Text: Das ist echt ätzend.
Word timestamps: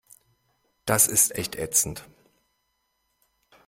Das 0.85 1.05
ist 1.07 1.35
echt 1.35 1.55
ätzend. 1.57 2.05